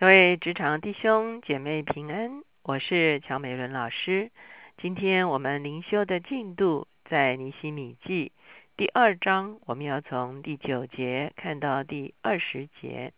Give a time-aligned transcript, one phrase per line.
[0.00, 4.30] 各位职场弟兄姐妹平安，我是乔美伦老师。
[4.78, 8.32] 今天我们灵修的进度在尼西米记
[8.78, 13.12] 第二章，我们要从第九节看到第二十节。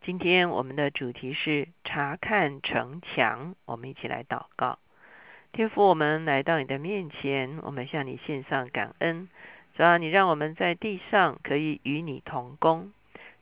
[0.00, 4.78] 今天我们的主题是查看城墙，我们一起来祷告。
[5.52, 9.28] 天父，我们来到你的面前，我们向你献上感恩。
[9.76, 12.94] 主要你让我们在地上可以与你同工。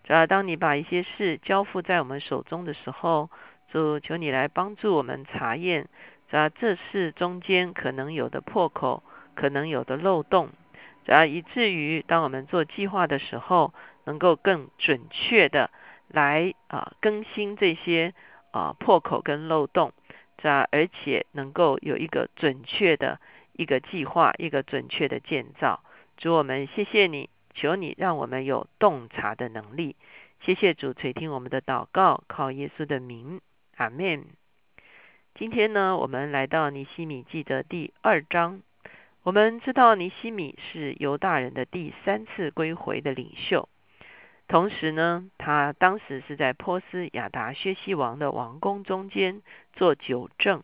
[0.04, 3.30] 主要当你把一些事交付在我们手中的时候，
[3.70, 5.88] 主求你来帮助我们查验，
[6.28, 9.02] 主要这事中间可能有的破口，
[9.34, 10.50] 可能有的漏洞，
[11.04, 13.72] 主要以至于当我们做计划的时候，
[14.04, 15.70] 能够更准确的
[16.08, 18.12] 来啊更新这些
[18.50, 19.92] 啊破口跟漏洞，
[20.36, 23.20] 主要而且能够有一个准确的
[23.52, 25.80] 一个计划，一个准确的建造。
[26.16, 27.30] 主我们谢谢你。
[27.54, 29.96] 求你让我们有洞察的能力，
[30.40, 33.40] 谢谢主垂听我们的祷告，靠耶稣的名，
[33.76, 34.24] 阿门。
[35.34, 38.62] 今天呢，我们来到尼西米记的第二章。
[39.22, 43.68] 我们知道尼西米是犹大人的第三次归回的领袖，
[44.48, 50.62] 同时呢，他当时是在波斯亚达薛西王的王宫中间做酒政，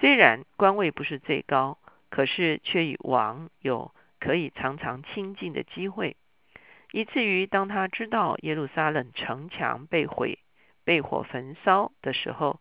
[0.00, 1.78] 虽然官位不是最高，
[2.08, 3.92] 可是却与王有。
[4.26, 6.16] 可以常常亲近的机会，
[6.90, 10.40] 以至于当他知道耶路撒冷城墙被毁、
[10.84, 12.60] 被火焚烧的时候，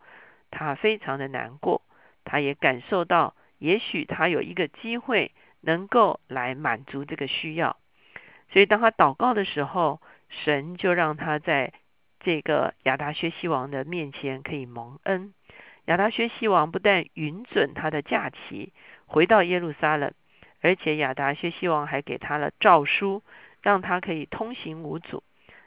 [0.51, 1.81] 他非常的难过。
[2.23, 7.77] 他也感受到，也许他有一个机会能够来满足这个需要。
[8.51, 9.99] 所以，当他祷告的时候，
[10.29, 11.73] 神就让他在
[12.19, 15.33] 这个亚达薛西王的面前可以蒙恩。
[15.85, 18.71] 亚达薛西王不但允准他的假期
[19.07, 20.13] 回到耶路撒冷。
[20.65, 23.21] 而且亚达薛西王还给他了诏书，
[23.61, 25.21] 让他可以通行无阻，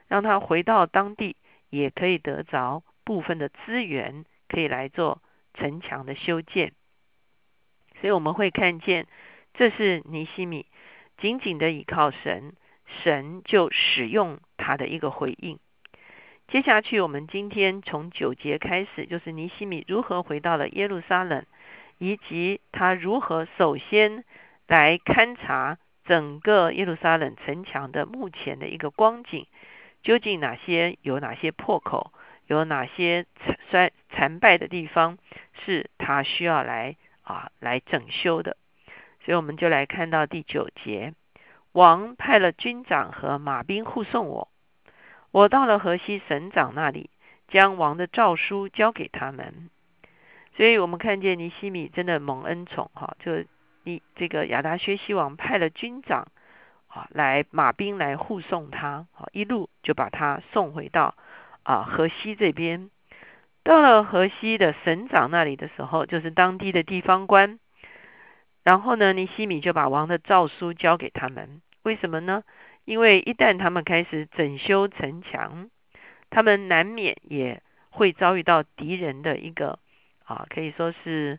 [0.08, 1.36] 让他回到当地
[1.70, 5.22] 也可以得着部分的资源，可以来做
[5.54, 6.72] 城墙的修建。
[8.00, 9.06] 所以我们会看见，
[9.54, 10.66] 这是尼西米
[11.16, 12.54] 紧紧的倚靠神，
[13.04, 15.60] 神就使用他的一个回应。
[16.48, 21.47] 接下去，我们今天从九节开始，就是尼西米如何回到了耶路撒冷，
[21.98, 24.25] 以及他如何首先。
[24.69, 29.47] 来勘察整个耶路撒冷城墙的目前的一个光景，
[30.03, 32.12] 究竟哪些有哪些破口，
[32.47, 33.25] 有哪些
[33.71, 35.17] 衰残败的地方，
[35.65, 38.59] 是他需要来啊来整修的。
[39.25, 41.15] 所以我们就来看到第九节，
[41.73, 44.49] 王派了军长和马兵护送我，
[45.31, 47.09] 我到了河西省长那里，
[47.49, 49.71] 将王的诏书交给他们。
[50.56, 53.45] 所以我们看见尼西米真的蒙恩宠哈，就。
[54.15, 56.28] 这个亚达薛西王派了军长
[56.88, 61.15] 啊，来马兵来护送他，啊，一路就把他送回到
[61.62, 62.91] 啊河西这边。
[63.62, 67.59] 到了河西的省长那里的时候，就是当地的地方官。
[68.65, 71.60] 然后呢，尼西米就把王的诏书交给他们。
[71.82, 72.43] 为什么呢？
[72.84, 75.69] 因为一旦他们开始整修城墙，
[76.31, 79.78] 他们难免也会遭遇到敌人的一个
[80.25, 81.38] 啊，可以说是。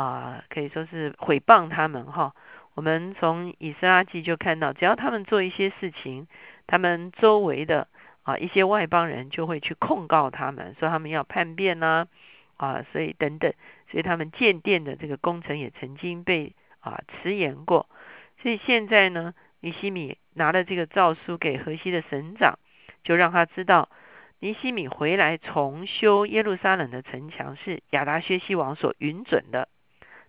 [0.00, 2.34] 啊，可以说是毁谤他们哈。
[2.72, 6.26] 我们从以斯拉记就看到，只要他们做一些事情，
[6.66, 7.86] 他们周围的
[8.22, 12.06] 啊一些外邦人就会去控告他们，说他们要叛变呐
[12.56, 13.52] 啊，所以等等，
[13.90, 17.86] 所以他们建殿的这个工程也曾经被啊迟延过。
[18.40, 22.58] 所以现在呢，尼西米拿了这个诏书给河西的省长，
[23.04, 23.90] 就让他知道。
[24.42, 29.68] 尼西米回来重修耶路撒冷的城墙，是亚达薛西王所允准的。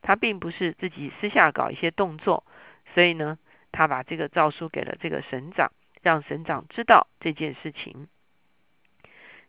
[0.01, 2.43] 他并不是自己私下搞一些动作，
[2.93, 3.37] 所以呢，
[3.71, 8.07] 他把这个诏书给了这个省长，让省长知道这件事情。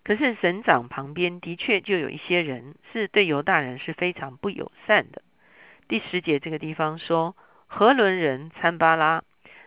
[0.05, 5.23] 可是省长旁边的确就有一些人是对犹大人是非常不友善的。
[5.87, 7.37] 第十节这个地方说，
[7.67, 9.23] 何伦人参巴拉，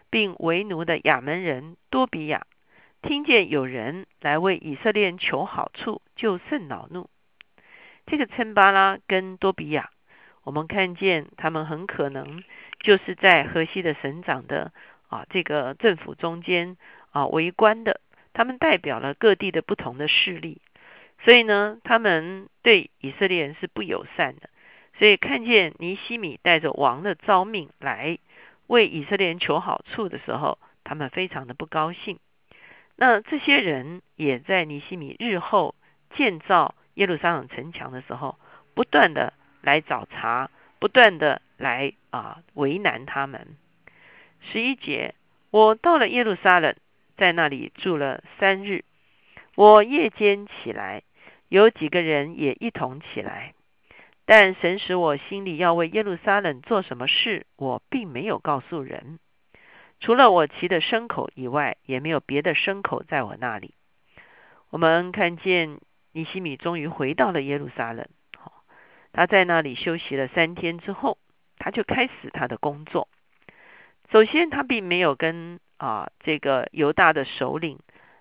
[0.09, 2.46] 并为奴的亚门人多比亚，
[3.02, 7.09] 听见有人来为以色列求好处，就甚恼怒。
[8.05, 9.90] 这个参巴拉跟多比亚。
[10.45, 12.43] 我们看见他们很可能
[12.79, 14.71] 就是在河西的省长的
[15.09, 16.77] 啊这个政府中间
[17.11, 17.99] 啊围观的，
[18.31, 20.61] 他们代表了各地的不同的势力，
[21.23, 24.49] 所以呢，他们对以色列人是不友善的。
[24.99, 28.19] 所以看见尼西米带着王的诏命来
[28.67, 32.19] 为以色列人求好处的时候，他们非常的不高兴。
[32.95, 35.73] 那这些人也在尼西米日后
[36.15, 38.37] 建造耶路撒冷城墙的时候，
[38.75, 39.33] 不断的。
[39.66, 43.58] 来找茬，不断的来啊为难他们。
[44.40, 45.16] 十一节，
[45.50, 46.76] 我到了耶路撒冷，
[47.17, 48.85] 在那里住了三日。
[49.56, 51.02] 我夜间起来，
[51.50, 53.53] 有几个人也一同起来。
[54.28, 59.20] 但神使我心里要为耶路撒冷做什么事，我并没有告诉人。
[60.00, 63.73] 除了我骑的牲口以外，也没有别的牲口在我那里。
[64.70, 65.79] 我们看见
[66.12, 68.06] 尼西米终于回到了耶路撒冷。
[69.16, 71.17] 他在那里休息了三天之后，
[71.58, 73.08] 他就开始他的工作。
[74.12, 77.79] 首先，他并没有跟啊这个犹大的首领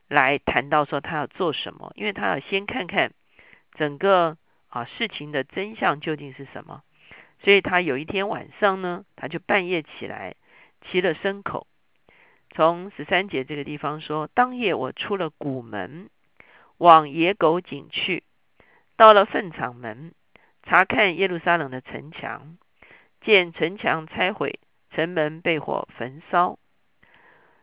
[0.08, 3.12] 来谈到说他要做什么，因为他要先看看
[3.74, 4.36] 整个。
[4.74, 6.82] 啊，事情的真相究竟是什么？
[7.44, 10.34] 所以他有一天晚上呢，他就半夜起来
[10.82, 11.68] 骑了牲口，
[12.50, 16.10] 从十三节这个地方说，当夜我出了谷门，
[16.76, 18.24] 往野狗井去，
[18.96, 20.12] 到了粪场门，
[20.64, 22.56] 查看耶路撒冷的城墙，
[23.20, 24.58] 见城墙拆毁，
[24.90, 26.58] 城门被火焚烧。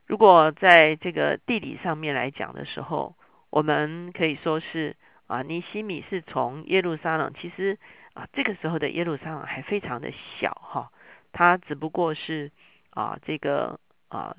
[0.07, 3.15] 如果在这个地理上面来讲的时候，
[3.49, 4.95] 我们可以说是。
[5.27, 7.79] 啊，尼西米是从耶路撒冷，其实
[8.15, 10.91] 啊，这个时候的耶路撒冷还非常的小哈，
[11.31, 12.51] 它只不过是
[12.89, 14.35] 啊，这个啊，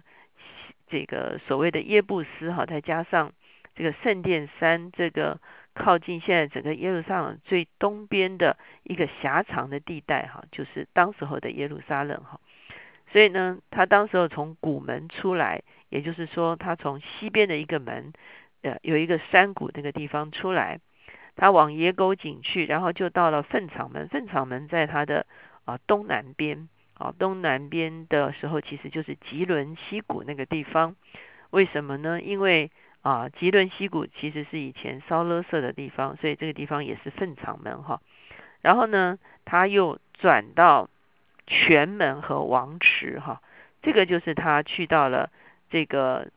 [0.91, 3.33] 这个所谓的耶布斯哈，再加上
[3.75, 5.41] 这个圣殿山，这个
[5.75, 12.41] 靠近现在整个耶路撒冷最东边的一个狭长的地带哈，就是当时候的耶路撒冷哈，
[13.13, 18.13] 所以呢，他当时候从古门出来，也就是说，他从西边的一个门。
[18.65, 20.79] 呃，有一个山谷那个地方出来，
[21.35, 24.07] 他往野狗井去，然后就到了粪场门。
[24.07, 25.27] 粪场门在他的
[25.65, 30.95] 啊东南边，啊东南边的时候，其实就是吉伦溪谷那个地方。
[31.51, 32.23] 为什么呢？
[32.23, 32.71] 因为
[33.03, 38.01] 啊吉伦溪谷其实是以前烧勒色的地方，所以这个地方也是粪场门哈。
[38.63, 40.89] 然后呢，他又转到
[41.47, 43.43] 泉门和王池哈，
[43.83, 45.31] 这个就是他去到了
[45.69, 46.31] 这个。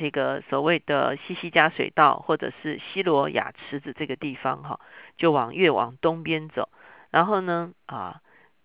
[0.00, 4.78] 这个所谓的西西加水道，或者是西罗亚池子这个地方，哈，
[5.16, 6.68] 就往越往东边走。
[7.10, 8.20] 然后呢，啊，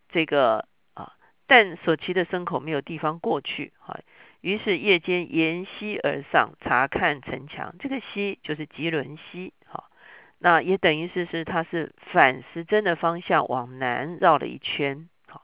[0.09, 1.13] 这个啊，
[1.47, 3.99] 但所骑的牲口没有地方过去，哈，
[4.43, 7.73] 于是夜间沿溪而上，查看城墙。
[7.79, 9.85] 这个溪就是吉伦溪，哈，
[10.37, 15.43] 那也等于是是它是反时针的方向往南绕了一圈，好，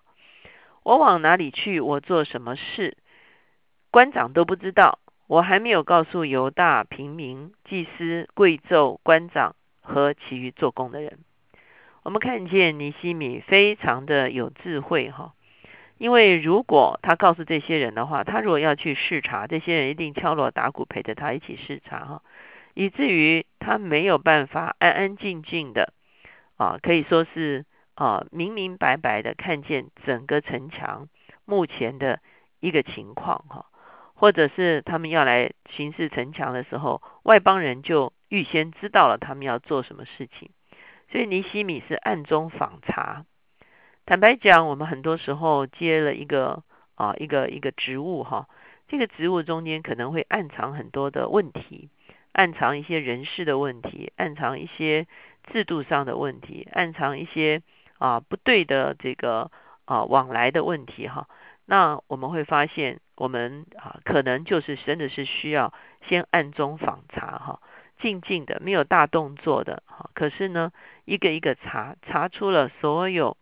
[0.84, 2.98] 我往哪里去，我做什么事，
[3.90, 5.00] 官长都不知道。
[5.28, 11.20] 我还没有告诉犹大平民、祭司、贵胄、官长和其余做工的人。
[12.02, 15.34] 我们看见尼西米非常的有智慧哈，
[16.00, 22.24] 因为如果他告诉这些人的话，他如果要去视察，这些人一定敲锣打鼓陪着他一起视察哈，
[22.74, 25.94] 以至于他没有办法安安静静的
[26.58, 27.66] 啊，可以说是
[27.96, 31.10] 啊明明白白的看见整个城墙
[31.44, 32.22] 目前的
[32.62, 33.66] 一个情况哈。
[34.16, 40.50] 或者是他们要来巡视城墙的时候，外邦人就预先知道了他们要做什么事情，
[41.12, 43.26] 所以尼西米是暗中访查。
[44.10, 46.64] 坦白讲，我们很多时候接了一个
[46.96, 48.48] 啊一个一个职务哈，
[48.88, 51.92] 这个职务中间可能会暗藏很多的问题，
[52.32, 55.06] 暗藏一些人事的问题，暗藏一些
[55.54, 57.62] 制度上的问题，暗藏一些
[58.00, 59.52] 啊不对的这个
[59.86, 61.28] 啊往来的问题哈。
[61.68, 63.00] 那我们会发现。
[63.16, 65.74] 我们啊，可能就是真的是需要
[66.08, 67.60] 先暗中访查哈，
[68.02, 70.10] 静静的，没有大动作的哈。
[70.14, 70.72] 可是呢，
[71.04, 73.36] 一个一个查，查出了所有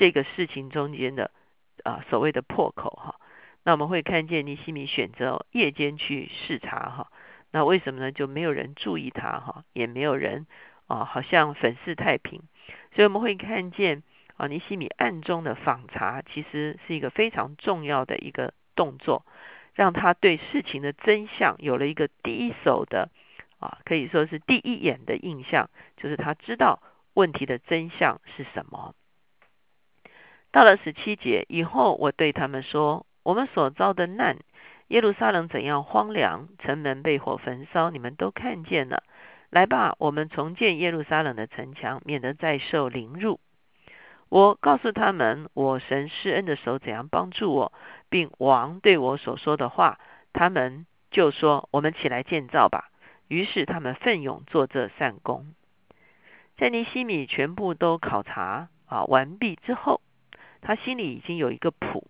[0.00, 1.30] 这个事情中间的
[1.84, 3.20] 啊所谓的破口哈。
[3.62, 7.12] 那我们会看见尼西米选择夜间去视察哈。
[7.52, 8.10] 那为什么呢？
[8.10, 10.46] 就没有人注意他哈，也没有人
[10.86, 12.42] 啊，好像粉饰太平。
[12.94, 14.02] 所以我们会看见
[14.36, 18.52] 啊，尼西米暗中的访查，其实是一个非常重要的一个。
[18.76, 19.26] 动作
[19.74, 23.10] 让他对事情的真相有了一个第一手的
[23.58, 26.80] 啊，可以说是第一眼的印象，就是他知道
[27.12, 28.94] 问题的真相是什么。
[30.52, 34.38] 到了十七节以后，我对他们说：“我们所遭的难，
[34.88, 39.02] 耶路撒冷怎样荒凉，城门被火焚烧，你们都看见了。
[39.50, 43.38] 来吧，我们重建耶路撒冷的城墙，免得再受凌辱。”
[44.28, 47.72] 我告诉他们，我神施恩的手怎样帮助我，
[48.08, 49.98] 并王对我所说的话，
[50.32, 52.90] 他们就说：“我们起来建造吧。”
[53.26, 55.54] 于是他们奋勇做这善功。
[56.56, 60.00] 在尼西米全部都考察啊完毕之后，
[60.60, 62.06] 他心里已经有一个谱，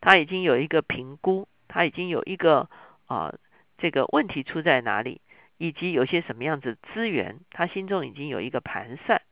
[0.00, 2.68] 他已经有一个评估，他已经有一个
[3.06, 3.34] 啊
[3.78, 5.20] 这个问题出在哪里，
[5.58, 9.22] 以及有些什么样子资源，他心中已经有一个盘算。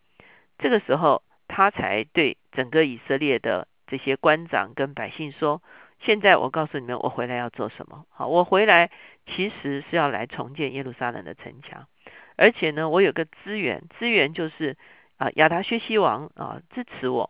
[0.59, 1.23] 这个时候。
[1.55, 5.63] 他才对整个以色列的这些官长跟百姓说
[6.01, 8.07] ：“现在我告诉你们，我回来要做什么？
[8.09, 8.91] 好，我回来
[9.27, 11.89] 其实是要来重建耶路撒冷的城墙，
[12.37, 14.79] 而且呢，我有个资源，资源就是
[15.19, 17.29] 啊亚达薛西王啊支持我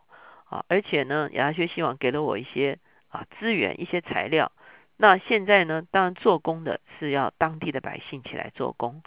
[0.53, 4.51] 啊，而且呢亚达薛西王给了我一些啊资源、一些材料。
[4.97, 9.01] 那现在呢，当然做工的是要当地的百姓起来做工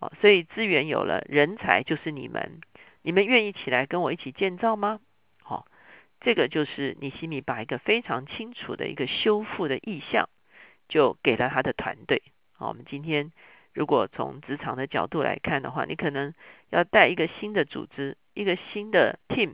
[0.00, 2.60] 啊，所以资源有了，人才就是你们，
[3.02, 4.98] 你们愿意起来跟我一起建造吗？
[5.40, 5.66] 好，
[6.20, 10.28] 这个就是尼西米把一个非常清楚的一个修复的意向，
[10.88, 12.22] 就给了他的团队。
[12.54, 13.30] 好，我们今天。
[13.74, 16.34] 如果从职场的角度来看的话，你可能
[16.70, 19.52] 要带一个新的组织、一个新的 team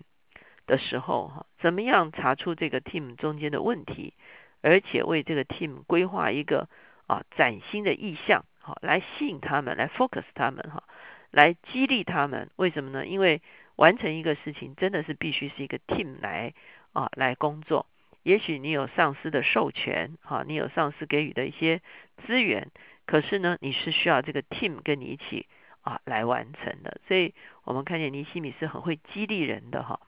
[0.67, 4.15] 的时候，哈，怎么样查出这个 team 中间的问题，
[4.63, 6.69] 而且为这个 team 规划一个
[7.07, 10.83] 啊崭新的意向，好，来吸引他们，来 focus 他们，哈，
[11.31, 12.51] 来激励他们。
[12.57, 13.07] 为什么呢？
[13.07, 13.43] 因为
[13.77, 16.55] 完成一个事情真的是必须是一个 team 来
[16.93, 17.87] 啊来工作。
[18.23, 21.83] 也许你有上司的授权，哈，你有上司给予的一些
[22.27, 22.71] 资源。
[23.07, 25.47] 可是呢，你是需要这个 team 跟你一起
[25.83, 30.01] 啊来完成的，所以我们看见尼西米是很会激励人的哈，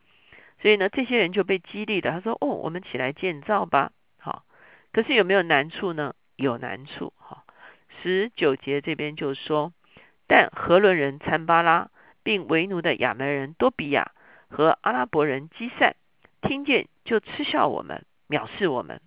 [0.61, 2.11] 所以呢，这些人就被激励的。
[2.11, 4.45] 他说：“哦，我们起来建造吧。”好，
[4.93, 6.15] 可是有没有难处呢？
[6.37, 7.45] 有难处哈。
[8.03, 9.73] 十九节这边就说
[10.27, 11.91] ：“但何伦人参巴拉，
[12.23, 14.13] 并为奴的亚门人多比亚
[14.49, 15.97] 和阿拉伯人基善，
[16.43, 19.01] 听见就嗤笑我们，藐视我们。”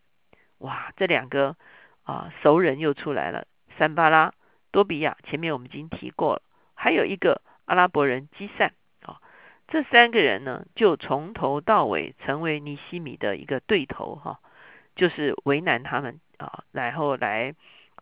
[0.59, 1.55] 哇，这两个
[2.03, 3.45] 啊熟人又出来了。
[3.77, 4.33] 三巴拉、
[4.71, 6.41] 多比亚，前面我们已经提过了，
[6.73, 8.73] 还有一个阿拉伯人基善，
[9.71, 14.39] 这三个人呢，就从头到尾成为尼西米的一个对头哈，
[14.95, 17.53] 就是为难他们啊，然后来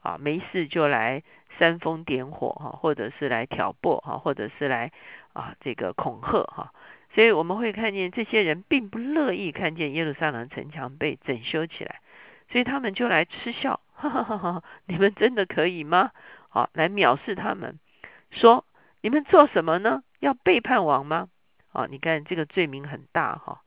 [0.01, 1.23] 啊没事就来
[1.59, 4.93] 煽风点火哈，或者是来挑拨哈，或者是来
[5.33, 6.71] 啊这个恐吓哈，
[7.13, 11.99] 所以我们会看见这些人并不乐意看见耶路撒冷城墙被整修起来，
[12.49, 13.81] 所以他们就来嗤笑。
[13.93, 14.37] 哈哈哈！
[14.37, 16.11] 哈你们真的可以吗？
[16.49, 17.77] 好，来藐视他们，
[18.31, 18.63] 说
[19.01, 20.03] 你们做什么呢？
[20.19, 21.27] 要背叛王吗？
[21.71, 23.61] 啊，你看这个罪名很大哈，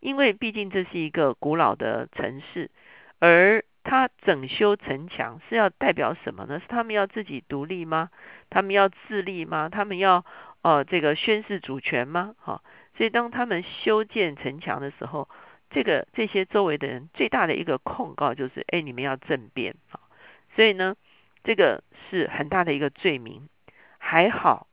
[0.00, 2.70] 因为毕竟这是一个古老的城市，
[3.18, 6.60] 而他整修城墙是要代表什么呢？
[6.60, 8.10] 是他们要自己独立吗？
[8.50, 9.68] 他们要自立吗？
[9.68, 10.24] 他们要
[10.62, 12.34] 呃这个宣誓主权吗？
[12.38, 12.62] 哈，
[12.96, 15.28] 所以当他们修建城墙的时候。
[15.70, 19.98] 这个这些周围的人最大的一个控告就是：哎，你们要政变啊！
[20.54, 20.94] 所以呢，
[21.42, 23.48] 这个是很大的一个罪名。
[23.98, 24.68] 还好，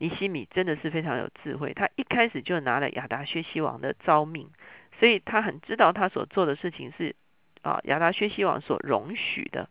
[0.00, 4.48] 尼西米真的是非常有智慧，他一开始就拿了亚达薛西王的诏命，
[4.98, 7.14] 所以他很知道他所做的事情是
[7.60, 9.68] 啊亚达薛西王所容许的。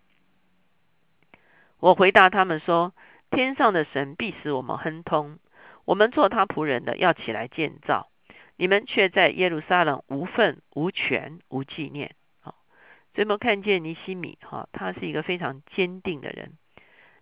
[1.80, 2.94] 我回答他们说：
[3.32, 5.40] 天上的神必使我们亨通，
[5.84, 8.12] 我们做他仆人的要起来建造。
[8.56, 12.14] 你们却在耶路撒冷无份、无权、无纪念。
[12.42, 12.54] 好，
[13.16, 16.52] 所以我们看见尼西米，哈，他是一个非常坚定的人，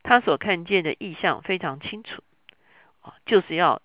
[0.04, 2.22] 他所看见的意象非常清楚，
[3.26, 3.82] 就是要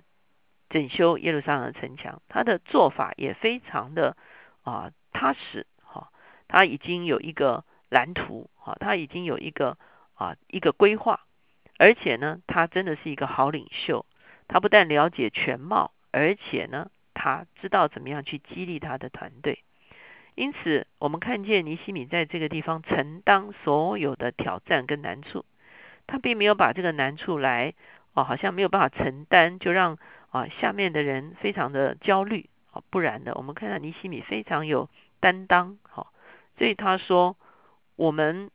[0.69, 2.23] 整修耶路撒冷城墙。
[2.29, 4.17] 他的做法也非常的
[4.63, 6.11] 啊踏实，哈，
[6.49, 9.79] 他已经有一个蓝图，哈，他已经有一个
[10.15, 11.21] 啊一个规划，
[11.79, 14.05] 而且呢，他真的是一个好领袖。
[14.49, 16.91] 他不但了解全貌，而且呢。
[17.15, 19.63] 他知道怎么样去激励他的团队，
[20.35, 25.45] 因此我们看见尼西米在这个地方承担所有的挑战跟难处，
[26.07, 27.75] 他并没有把这个难处来
[28.15, 29.99] 哦，好像没有办法承担，就让
[30.31, 34.89] 啊下面的人非常的焦虑啊，不然的，我们看到尼西米非常有
[35.21, 36.13] 担当，好，
[36.59, 37.37] 所以他说
[37.97, 38.51] 我们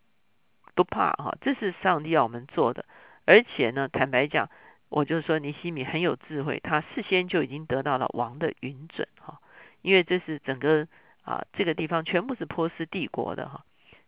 [0.75, 2.85] 不怕哈，这是上帝要我们做的，
[3.25, 4.49] 而且呢，坦白讲。
[4.89, 9.41] 我就说尼西米很有智慧，他事先就已经得到了王的允准哈，
[9.81, 10.87] 因为这是整个
[11.23, 13.65] 啊这个地方全部是波斯帝国的哈，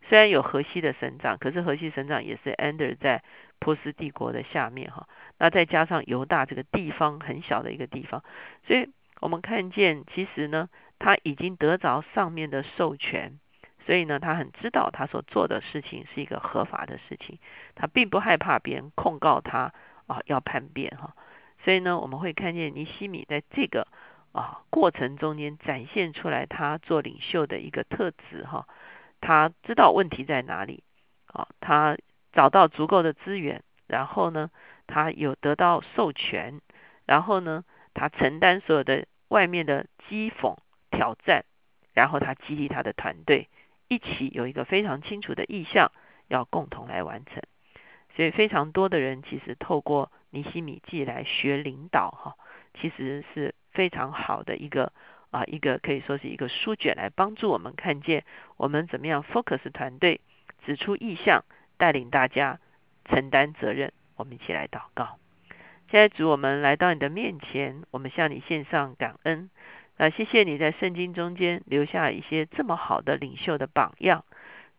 [0.07, 3.21] 虽然有河西的省长，可是河西省长也是 under 在
[3.59, 8.23] 波斯帝国的下面哈，那再加上犹大这个地方很小的一个地方，
[8.65, 8.89] 所以
[9.19, 13.39] 我们看见其实呢他已经得着上面的授权，
[13.85, 17.37] 所以呢他很知道他所做的事情是一个合法的事情，
[17.75, 19.73] 他并不害怕别人控告他。
[20.09, 21.13] 啊，要叛变哈，
[21.63, 23.85] 所以呢，我们会看见尼西米在这个
[24.31, 28.67] 啊过程中间展现出来他做领袖的一个特质哈，
[29.21, 30.83] 他知道问题在哪里
[31.27, 31.95] 啊，他
[32.31, 34.49] 找到足够的资源，然后呢，
[34.87, 36.61] 他有得到授权，
[37.05, 40.57] 然后呢，他承担所有的外面的讥讽
[40.91, 41.45] 挑战，
[41.93, 43.49] 然后他激励他的团队
[43.87, 45.91] 一起有一个非常清楚的意向，
[46.27, 47.41] 要共同来完成。
[48.15, 52.35] 所以非常多的人其实透过尼西米记来学领导哈，
[52.79, 54.91] 其实是非常好的一个
[55.31, 58.25] 啊一个可以说是一个书卷来帮助我们看见
[58.57, 60.21] 我们怎么样 focus 团队，
[60.65, 61.45] 指出意向，
[61.79, 62.59] 带领大家
[63.05, 63.91] 承担责任。
[64.15, 65.17] 我们一起来祷告，
[65.89, 69.49] 现在主，我们来到你的面前，我们向你献上感恩。
[69.97, 74.23] 啊，谢谢你在圣经中间留下一些这么好的领袖的榜样，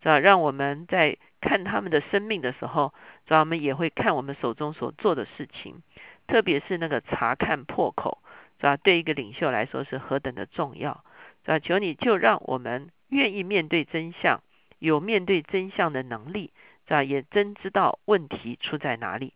[0.02, 0.18] 是吧？
[0.18, 2.94] 让我们在看他们的生命的时候，
[3.26, 3.40] 是吧？
[3.40, 5.82] 我们也会看我们手中所做的事情，
[6.26, 8.18] 特别是那个查看破口，
[8.58, 8.76] 是吧？
[8.76, 11.04] 对一个领袖来说是何等的重要，
[11.44, 11.58] 是吧？
[11.58, 14.42] 求你就让我们愿意面对真相，
[14.78, 16.52] 有面对真相的能力，
[16.90, 17.04] 是吧？
[17.04, 19.32] 也真知道问题出在哪里，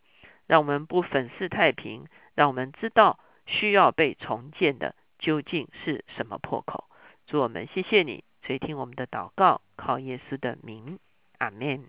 [0.48, 4.96] 让我们不粉饰太平，让我们知道需要被重建的。
[5.20, 6.90] 究竟是什么破口？
[7.28, 10.98] 祝我们谢谢你垂听我们的祷告，靠耶稣的名，
[11.38, 11.84] 阿门。